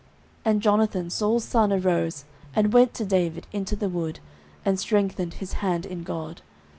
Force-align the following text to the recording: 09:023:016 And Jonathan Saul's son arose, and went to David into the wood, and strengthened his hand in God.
09:023:016 0.39 0.41
And 0.51 0.61
Jonathan 0.63 1.09
Saul's 1.11 1.43
son 1.43 1.71
arose, 1.71 2.25
and 2.55 2.73
went 2.73 2.95
to 2.95 3.05
David 3.05 3.45
into 3.51 3.75
the 3.75 3.87
wood, 3.87 4.19
and 4.65 4.79
strengthened 4.79 5.35
his 5.35 5.53
hand 5.61 5.85
in 5.85 6.01
God. 6.01 6.41